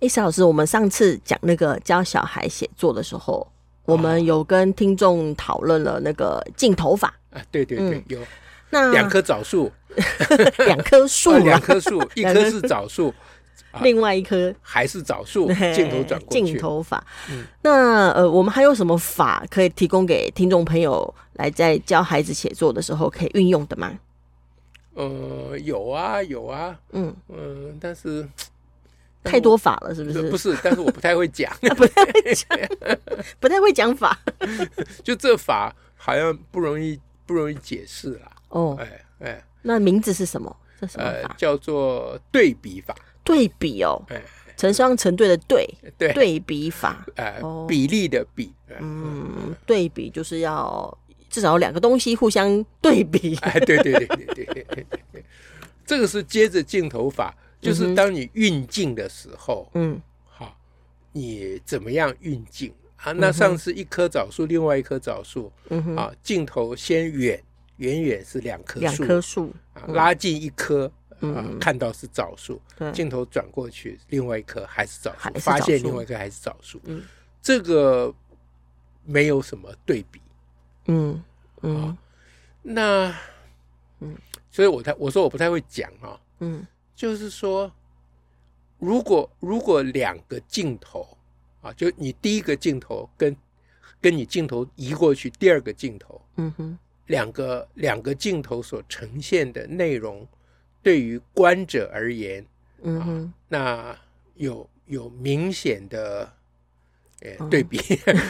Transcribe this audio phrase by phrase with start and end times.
[0.00, 3.46] 哎，史老师，我们上次讲那个教小孩写作的时候，
[3.84, 7.14] 我们有跟听众讨论了那个镜头法。
[7.30, 8.18] 啊，对对对，嗯、有。
[8.68, 9.70] 那两棵枣树，
[10.66, 13.14] 两棵 树，两棵树，一棵是枣树，
[13.80, 17.02] 另外一棵还是枣树，镜头转过去，净头发。
[17.30, 23.92] 嗯、那呃，我们还有什么法可以提供给听众朋友来在教孩子写作的时候可以运用的吗？
[24.94, 28.26] 呃，有啊，有啊，嗯嗯、呃，但是
[29.26, 30.30] 太多法了，是不是？
[30.30, 32.58] 不是，但是我不太会讲， 不太会讲，
[33.40, 34.18] 不太会讲法，
[35.04, 38.32] 就这法好像不容易，不容易解释啦。
[38.50, 40.54] 哦，哎哎，那名字是什么？
[40.80, 41.28] 这什么法？
[41.28, 42.94] 呃、叫做对比法。
[43.24, 44.22] 对比哦，哎，
[44.56, 45.68] 成双成对的对，
[45.98, 50.96] 对，对比法，哎，比例的比，嗯，对比就是要。
[51.28, 53.36] 至少两个东西互相对比。
[53.42, 55.24] 哎，对对对对对对对对，
[55.84, 57.34] 这个是接着镜头法，
[57.66, 60.56] 就是当你运镜的时候，嗯，好，
[61.12, 62.72] 你怎么样运镜？
[62.96, 63.12] 啊？
[63.12, 67.42] 那上次一棵枣树，另外一棵枣树，嗯哼，啊，镜头先远
[67.76, 69.54] 远远是两棵树，两棵树，
[69.88, 72.60] 拉近一棵，嗯，看到是枣树，
[72.92, 77.02] 镜头转过去，另外一棵还是枣树，发现另外一棵还是枣树，嗯，
[77.42, 78.12] 这个
[79.04, 80.20] 没有什么对比。
[80.88, 81.22] 嗯
[81.62, 81.96] 嗯、哦，
[82.62, 83.14] 那
[84.00, 84.16] 嗯，
[84.50, 87.70] 所以我太我说我不太会讲啊、哦，嗯，就是说，
[88.78, 91.06] 如果如果两个镜头
[91.60, 93.36] 啊，就你第一个镜头跟
[94.00, 100.26] 跟你镜头移过去，第二个镜头，嗯哼，两个两个镜头所呈现的内容，
[100.82, 102.44] 对于观者而言，
[102.82, 103.98] 嗯哼，啊、那
[104.34, 106.32] 有有明显的。
[107.50, 107.80] 对比，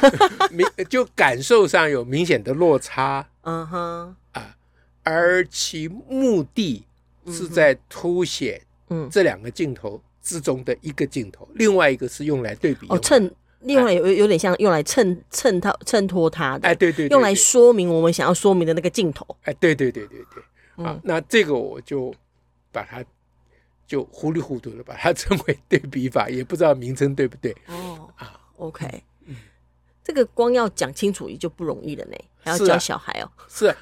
[0.53, 4.57] 明就感受上有明显的落差，嗯哼啊，
[5.03, 6.87] 而其目的
[7.33, 8.61] 是在凸显，
[8.91, 22.15] 嗯，这两个镜头之中的一个镜头，另外一个是用来对比，哦，衬，另外有有点像用来衬衬它衬托它的，哎，对对，用来说明我们想要说明的那个镜头，哎，对对对对对，啊，那这个我就
[22.73, 23.05] 把它
[23.87, 28.41] 就糊里糊涂的把它称为对比法，也不知道名称对不对，哦啊。
[28.57, 29.37] OK，嗯，
[30.03, 33.31] 这个光要讲清楚也就不容易了呢，还要教小孩哦。
[33.49, 33.77] 是啊，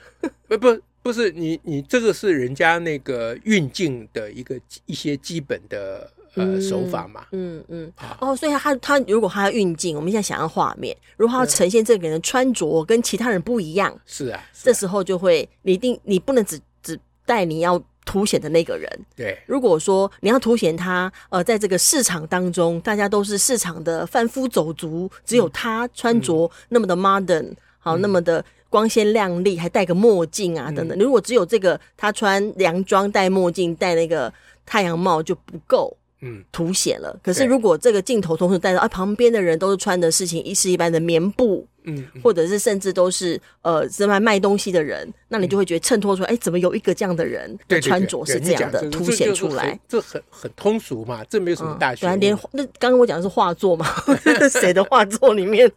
[0.49, 7.25] 不不不是你你这个是人家那个运镜的一个一些基本的呃手法嘛。
[7.31, 7.93] 嗯嗯。
[8.19, 17.81] 哦，所以他他如果他要运镜，我们现在想要画面，如果他要呈现这个人穿着跟其他人不一样，是啊，这时候就会你一定你不能只只带你要。
[18.07, 19.37] 凸显的那个人，对。
[19.47, 28.45] 如果说你要凸显他，呃，在这个市场当中，大家都是市场的贩夫走卒，只有他穿着那么的 modern，好，那么的
[28.75, 30.99] 光鲜亮丽，还戴个墨镜啊，等等。
[30.99, 34.33] 如果只有这个他穿洋装、戴墨镜、戴那个
[34.67, 35.97] 太阳帽就不够。
[36.27, 37.15] 嗯，凸显了。
[37.23, 49.79] 可是如果这个镜头同时带到啊，旁边的人都是穿的事情一式一般的棉布，嗯，或者是甚至都是呃是卖卖东西的人，那你就会觉得衬托出来，哎，怎么有一个这样的人穿着是这样的凸显出来？
[49.87, 52.07] 这很很通俗嘛，这没有什么大学
[52.53, 53.87] 那刚刚我讲的是画作嘛，
[54.51, 55.71] 谁的画作里面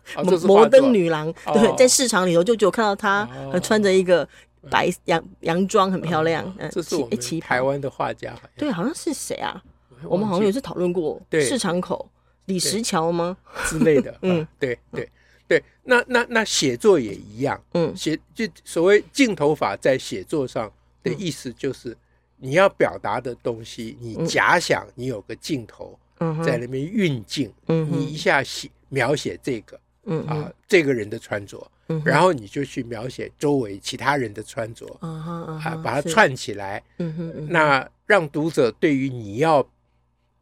[0.45, 3.27] 摩登女郎对，在市场里头就只有看到她
[3.61, 4.25] 穿着一个
[4.69, 6.41] 白洋洋装，很漂亮。
[6.57, 9.61] 嗯，这是我们台湾的画家，对，好像是谁啊？
[10.03, 12.09] 我们好像有次讨论过市场口
[12.45, 13.37] 李石桥吗？
[13.65, 14.17] 之类的？
[14.23, 15.09] 嗯，对对
[15.47, 15.63] 对。
[15.83, 20.71] 那那那写作也一样，嗯，写就所谓镜头法在写作上
[21.03, 21.95] 的意思就是，
[22.37, 25.97] 你要表达的东西，你假想你有个镜头
[26.45, 39.65] 在那边运镜，嗯，你一下写描写这个，嗯啊这个人的穿着，嗯然后你就去描写周围其他人的穿着，啊把它串起来，嗯哼，那让读者对于你要。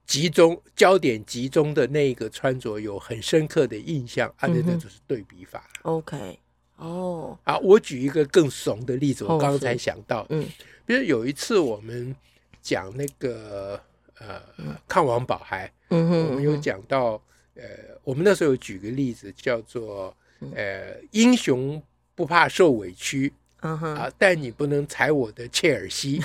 [0.06, 5.68] 集中焦点集中的那一个穿着有很深刻的印象，啊，那那就是对比法。
[5.82, 6.40] OK，
[6.78, 10.46] 哦，啊，我举一个更怂的例子，我刚刚才想到，嗯，
[10.86, 12.16] 比如有一次我们
[12.62, 13.80] 讲那个
[14.20, 14.42] 呃
[14.88, 17.22] 抗王宝孩，嗯哼，我们有讲到，
[17.56, 17.64] 呃，
[18.04, 20.16] 我们那时候有举个例子，叫做
[20.54, 21.82] 呃英雄
[22.14, 23.34] 不怕受委屈。
[23.62, 24.12] 啊！
[24.18, 26.22] 但你不能踩我的切尔西，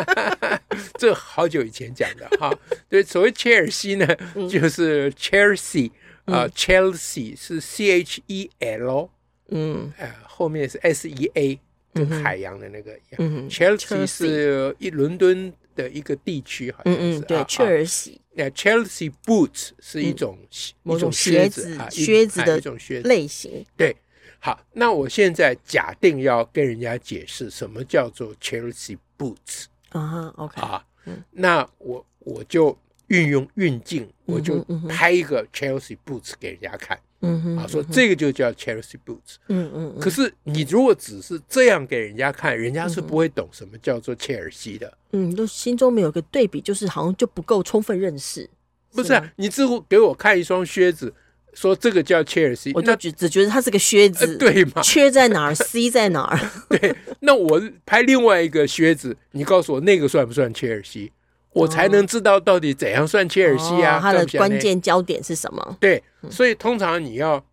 [0.98, 2.52] 这好久以前讲的哈。
[2.88, 4.06] 对，所谓切尔西呢，
[4.48, 5.90] 就是 Chelsea
[6.26, 9.10] 啊，Chelsea 是 C H E L，
[9.48, 11.58] 嗯，呃，后面是 S E A，
[11.94, 13.48] 跟海洋的那个一样。
[13.48, 17.20] Chelsea 是一伦敦的一个地区，好像是。
[17.20, 18.20] 对，切尔西。
[18.32, 20.38] 那 Chelsea Boots 是一种
[20.84, 23.66] 一种靴子，靴子的一种靴子类型。
[23.76, 23.94] 对，
[24.40, 30.60] 好，那我现在假定要跟人家解释什么叫做 Chelsea Boots 啊，OK。
[30.60, 30.84] 啊，
[31.30, 32.76] 那我我就。
[33.10, 48.48] 运用运镜，我就拍一个 Chelsea boots 给人家看，嗯哼，啊，说这个就叫 Chelsea boots，嗯嗯，可是你如果只是这样给人家看，人家是不会懂什么叫做切尔西的，嗯，都心中没有个对比，就是好像就不够充分认识。
[48.92, 51.12] 不是啊，你只给我看一双靴子，
[51.54, 54.82] 说这个叫切尔西，我就只只觉得它是个靴子，对吗？
[54.82, 55.54] 缺在哪儿？
[55.56, 56.38] C 在哪儿？
[56.68, 61.12] 对，那我拍另外一个靴子，你告诉我那个算不算切尔西？
[61.52, 63.98] 我才能知道到底怎样算切尔西啊？
[64.00, 65.76] 它的关键焦点是什么？
[65.80, 66.00] 对，
[66.30, 67.44] 所以通常你要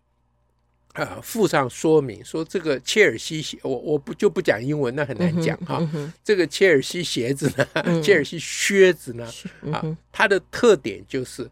[0.94, 5.84] 呃附上说明，说这个切尔西鞋，我我不就不讲英文，那很难讲哈。
[6.22, 9.28] 这个切尔西鞋子呢，切尔西靴子呢，
[9.72, 11.50] 啊，它的特点就是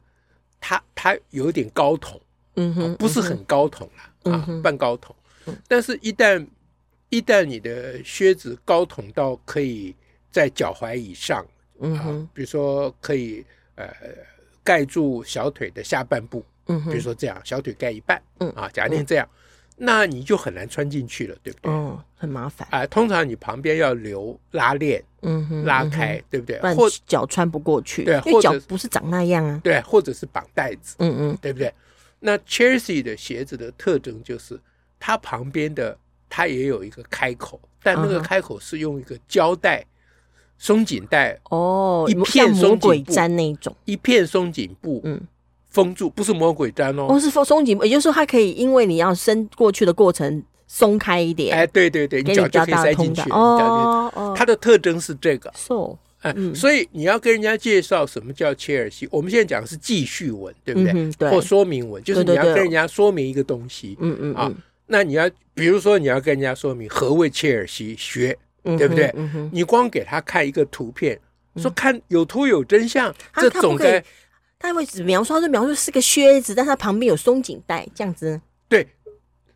[0.60, 2.20] 它它有点高筒，
[2.56, 5.14] 嗯哼，不是很高筒了啊，半高筒。
[5.68, 6.44] 但是，一旦
[7.08, 9.94] 一旦你的靴子高筒到可以
[10.30, 11.44] 在脚踝以上。
[11.78, 13.44] 嗯哼，比如说可以
[13.74, 13.86] 呃
[14.64, 19.28] 盖住小腿的下半部，嗯，比如说这样小腿盖一半，嗯啊，假定这样，
[19.76, 21.70] 那你就很难穿进去了，对不对？
[21.70, 22.86] 哦，很麻烦啊。
[22.86, 26.58] 通常你旁边要留拉链，嗯哼，拉开，对不对？
[26.74, 31.70] 或脚穿不过去，对，或者脚不是长那样啊，对，或者是绑带子，嗯嗯，对不对？
[32.20, 34.60] 那 Chelsea 的鞋子的特征就是
[34.98, 35.96] 它旁边的
[36.28, 39.84] 它也有一个开口，但那个开口是用一个胶带。
[40.58, 45.20] 松紧带哦，一片魔鬼粘那种，一片松紧布，嗯，
[45.68, 55.98] 封住，不是魔鬼粘哦，哦是松松紧布，也就是说它可以因为你要伸过去的过程松开一点，哎，对对对，你脚就可以塞进去，哦哦，它的特征是这个，so，
[56.30, 61.12] 哎，所以你要跟人家介绍什么叫切尔西，我们现在讲的是记叙文，对不对？
[61.18, 64.52] 对，或说明文，就是你要跟人家说明一个东西，嗯嗯啊，
[64.86, 68.36] 那你要比如说你要跟人家说明何谓切尔西靴。
[68.76, 69.14] 对不对？
[69.52, 71.16] 你光给他看一个图片，
[71.54, 74.04] 说看有图有真相，这总该
[74.58, 78.40] 他会只描述，他就描述是个靴子，但他旁边有松紧带，这样子。
[78.68, 78.84] 对，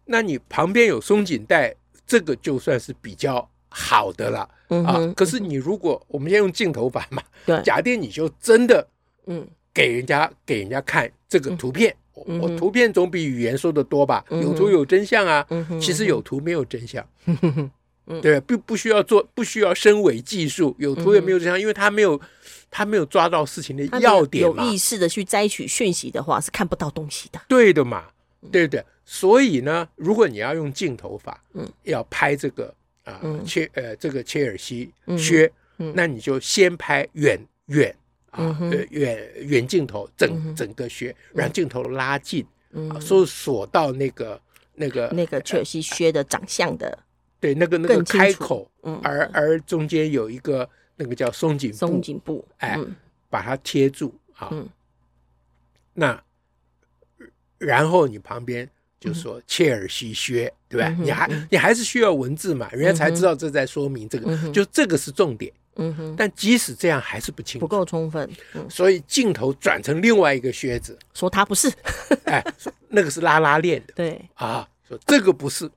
[0.05, 1.75] 那你旁边有松紧带，
[2.07, 4.49] 这个就算是比较好的了
[4.85, 5.13] 啊。
[5.17, 8.87] 可是你如果我们先用镜头法嘛， 对，假定你就真的
[9.27, 14.25] 嗯给人家给人家看这个图片，我图片总比语言说的多吧？
[14.31, 15.47] 有图有真相啊。
[15.81, 17.07] 其实有图没有真相。
[18.21, 22.21] 对，不不需要做，不需要升伪技术，有图也没有真相，因为他没有，
[22.69, 24.65] 他没有抓到事情的要点嘛。
[24.65, 27.41] 有意识的去摘取讯息的话，是看不到东西的。
[27.47, 28.07] 对的嘛，
[28.51, 28.85] 对不对？
[29.05, 32.75] 所以呢，如果你要用镜头法，嗯，要拍这个
[33.05, 37.95] 啊切呃这个切尔西靴，那你就先拍远远
[38.31, 38.59] 啊
[38.91, 42.47] 远远镜头整整个靴，让镜头拉近，
[42.91, 44.41] 啊，说锁到那个
[44.75, 46.99] 那个那个切尔西靴的长相的。
[47.41, 52.79] 对，那个那个开口，嗯，而而中间有一个那个叫松紧松紧布，哎，
[53.31, 54.53] 把它贴住啊。
[55.95, 56.23] 那
[57.57, 58.69] 然后你旁边
[59.01, 60.95] 就说切尔西靴，对吧？
[61.01, 65.51] 你还你还是需要文字嘛，人家才知道这在说明这个，就这个是重点。
[65.77, 66.15] 嗯哼。
[66.17, 68.29] 但即使这样还是不清楚，不够充分。
[68.69, 71.73] 所以镜头转成另外一个靴子，说它不是，
[72.27, 72.45] 哎，
[72.89, 75.71] 那个是拉拉链的，对啊，说这个不是。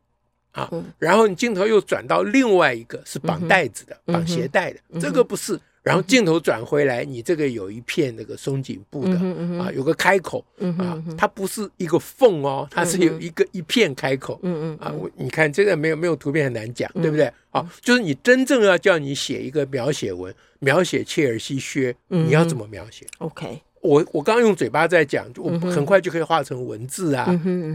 [0.51, 5.60] 啊，然后你镜头又转到另外一个是绑带子的，绑鞋带的，这个不是。
[5.84, 9.12] 然后镜头转回来，你这个有一片那个松紧布的
[9.60, 10.44] 啊，有个开口
[10.80, 14.40] 啊，它不是一个缝哦，它是有一个一片开口。
[14.44, 17.30] 嗯嗯啊，我你看这个没有没有图片很难讲，对不对？
[17.52, 23.62] 啊，就是你真正要叫你写一个描写文，描写切尔西靴，你要怎么描写？OK。
[23.82, 27.25] 我我刚刚用嘴巴在讲，我很快就可以画成文字啊，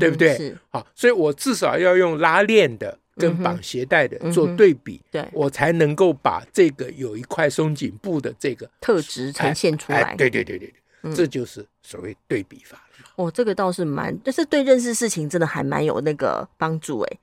[0.00, 0.56] 对不对？
[0.70, 10.14] 好，所以我至少要用拉链的跟绑鞋带的做对比，对，我才能够把这个有一块松紧布的这个特质呈现出来。
[10.16, 10.72] 对对对对
[11.02, 13.06] 对，这就是所谓对比法了。
[13.16, 17.18] 哦，这个倒是蛮，但是对认识事情真的还蛮有那个帮助哎。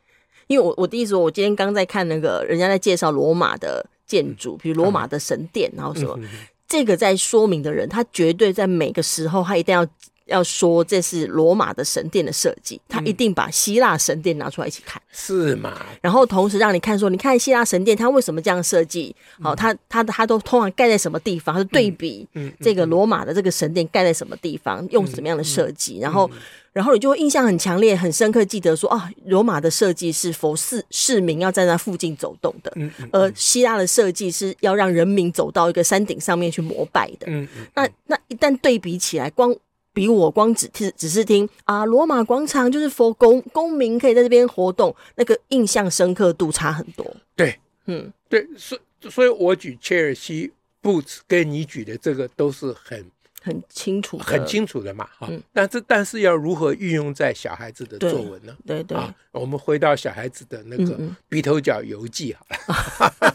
[0.47, 6.19] 因为我我的意思说我今天刚在看那个人家在介绍罗马的建筑，比如罗马的神殿，然后什么。
[6.67, 9.85] 这个在说明的人，他绝对在每个时候，他一定要
[10.25, 15.73] 要说这是罗马的神殿的设计，他一定把希腊神殿拿出来一起看，是吗？
[16.01, 19.15] 然后同时让你看说，你看希腊神殿，它为什么这样设计？
[19.41, 21.57] 好，它它它都通常盖在什么地方？
[21.57, 22.27] 是对比
[22.59, 25.99] 这个罗马的这个神殿盖在什么地方，用什么样的设计？
[25.99, 26.29] 然后。
[26.75, 37.27] 然后你就会印象很强烈、很深刻，记得说啊，罗马的设计是否市市民要在那附近走动的，嗯嗯、而希腊的设计是要让人民走到一个山顶上面去膜拜的。
[37.75, 39.55] 那那一旦对比起来，光
[39.95, 47.15] 比我光只听只是听啊，罗马广场就是佛公公民可以在这边活动，那个印象深刻度差很多。
[47.35, 50.51] 对，嗯，对，所以所以我举切尔西
[50.83, 53.09] Boots 跟你举的这个都是很。
[53.41, 55.39] 很清楚，很清楚的嘛，哈、嗯。
[55.53, 58.57] 但是，但是要如何运用在小孩子的作文呢？
[58.65, 59.13] 对对，对、啊。
[59.33, 60.97] 我们回到小孩子的那个
[61.29, 63.34] 《鼻头角游记》好了。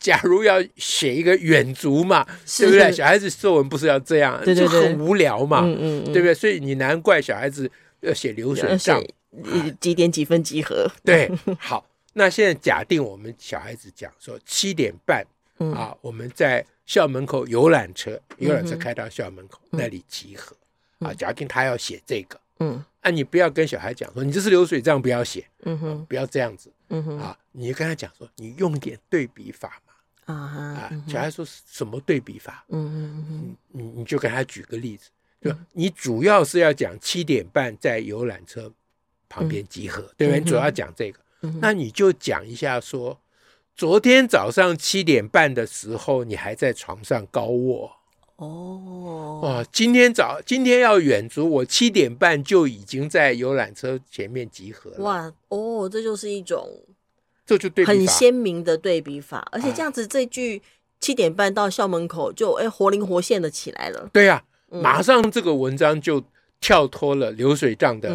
[0.00, 2.26] 假如要写一个远足嘛，
[2.58, 2.90] 对不对？
[2.90, 6.34] 小孩子作文不是要这样，对对对，就很无聊嘛，嗯嗯，对不对？
[6.34, 9.00] 所以你难怪小孩子要写流水账，
[9.78, 10.90] 几点几分集合？
[11.04, 11.30] 对，
[11.60, 11.86] 好。
[12.14, 15.24] 那现在假定我们小孩子讲说七点半。
[15.62, 20.56] 嗯、啊，我们在校门口游览车，游览车开到校门口、嗯、那里集合。
[21.00, 29.89] 嗯、啊，假定他要写这个，嗯，啊，你不要跟小孩讲说你这是流水账，不要写，嗯哼、啊，不要这样子，嗯哼，啊，你就跟他讲说你用点对比法嘛，
[30.30, 32.64] 啊哈，啊，嗯、小孩说什么对比法？
[32.68, 35.10] 嗯嗯嗯，你你就给他举个例子，
[35.40, 38.72] 就你主要是要讲七点半在游览车
[39.28, 40.40] 旁边集合，嗯、对不对？
[40.40, 41.18] 你主要讲这个，
[41.60, 43.18] 那你就讲一下说。
[43.76, 47.90] 昨天早上七点半的时候，你还在床上高卧
[48.36, 49.40] 哦。
[49.42, 54.98] 哇，今天早今天要远足，我七点半就已经在游览车前面集合了。
[54.98, 56.68] 哇哦，这就是一种，
[57.58, 60.60] 这就很鲜明的对比法，而且这样子这句
[61.00, 64.08] 七点半到校门口就哎活灵活现的起来了。
[64.12, 66.22] 对呀，马上这个文章就
[66.60, 68.08] 跳脱了流水账的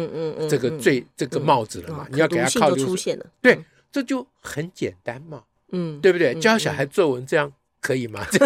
[0.48, 2.06] 这个最这个帽子了嘛？
[2.10, 5.42] 你要给他靠流水，对，这就很简单嘛。
[5.72, 6.32] 嗯，对不对？
[6.38, 8.24] 教小孩作文这样可以吗？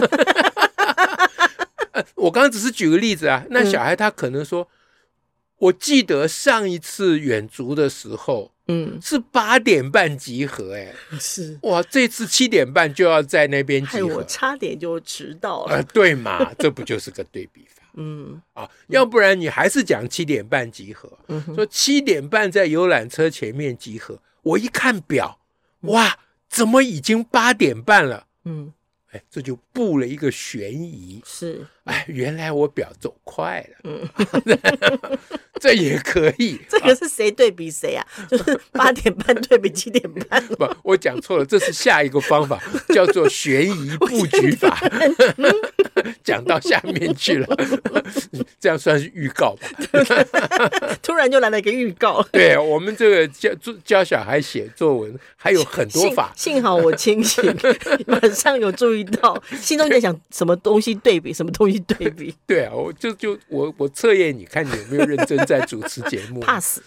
[2.14, 3.44] 我刚刚只是举个例子啊。
[3.50, 4.66] 那小孩他可能说，
[5.58, 15.82] 我记得上一次远足的时候，嗯，是八点半集合，哎，是哇，这次七点半就要在那边集合，我差点就迟到了。
[15.82, 16.52] 对嘛？
[16.58, 17.82] 这不就是个对比法？
[17.96, 21.10] 嗯啊，要不然你还是讲七点半集合，
[21.54, 24.18] 说七点半在游览车前面集合。
[24.42, 25.38] 我一看表，
[25.82, 26.18] 哇！
[26.48, 28.26] 怎么已经八点半了？
[28.44, 28.72] 嗯，
[29.12, 31.20] 哎，这就布了一个悬疑。
[31.26, 33.76] 是，哎，原来我表走快了。
[33.84, 34.08] 嗯，
[35.60, 36.60] 这也可以。
[36.70, 38.06] 这个是谁对比谁啊？
[38.28, 40.46] 就是八点半对比七点半。
[40.46, 42.62] 不，我讲错了，这是下一个方法，
[42.94, 44.78] 叫做悬疑布局法。
[46.22, 47.46] 讲到下面去了，
[48.60, 49.68] 这样算是预告吧？
[51.02, 52.22] 突然就来了一个预告。
[52.30, 53.50] 对，我们这个教
[53.84, 56.32] 教小孩写作文还有很多法。
[56.36, 57.42] 幸，幸好我清醒，
[58.06, 62.34] 晚上有注意到， 心中在想什么东西对比，什么东西对比。
[62.46, 66.40] 对啊，我就就我我测验你看你有没有认真在主持节目。
[66.44, 66.82] 怕死。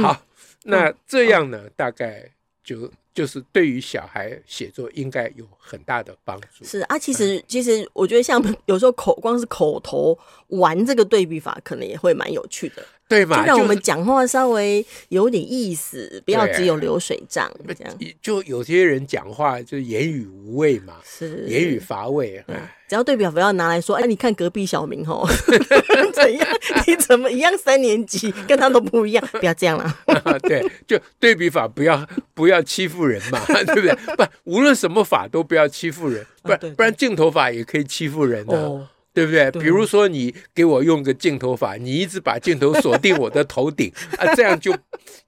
[0.00, 0.22] 好，
[0.64, 2.30] 那这样呢，大概
[2.62, 2.90] 就。
[3.14, 6.64] 就是对于小孩写作应该有很大的帮助。
[6.64, 12.84] 是啊，其实其实我觉得像有时候口光是口头玩这个对比法，可能也会蛮有趣的。
[13.08, 13.40] 对嘛？
[13.40, 17.98] 就让我们讲话稍微有点意思，不要只有流水账这样。
[18.22, 22.42] 就有些人讲话就言语无味嘛，是言语乏味。
[22.86, 25.26] 只要对表不要拿来说，哎，你看隔壁小明哦
[26.12, 26.48] 怎样？
[26.86, 29.26] 你怎么一样三年级跟他都不一样？
[29.32, 29.98] 不要这样了。
[30.42, 33.94] 对，就对比法不要不要欺负人嘛，对不对？
[34.16, 38.88] 不，无论什么法都不要欺负人，不然不然镜头法也可以欺负人的。
[39.14, 39.48] 对不对？
[39.52, 44.76] 比如说，你给我用个镜头法，你一直把镜头锁定我的头顶 啊，这样就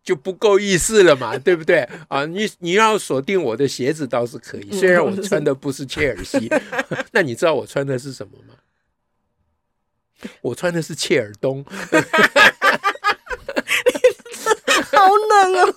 [0.02, 1.88] 就不够意思了嘛，对不对？
[2.08, 6.50] 啊，你你要锁定我的鞋子倒是可以，虽然我穿的不是切尔西，
[7.12, 8.54] 那你知道我穿的是什么吗？
[10.40, 11.64] 我穿的是切尔东。
[15.36, 15.74] 哦！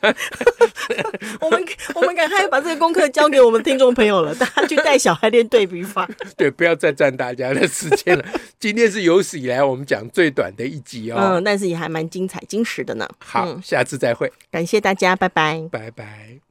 [1.40, 1.64] 我们
[1.94, 6.08] 我们赶快把这个功课交给我们听众朋友了，大家去带小孩练对比法。
[6.36, 8.24] 对，不要再占大家的时间了。
[8.58, 13.08] 今天是有史以来我们讲最短的一集哦，嗯，但是也还蛮精彩、精实的呢。
[13.18, 16.38] 好，下次再会，感谢大家，拜拜，拜拜。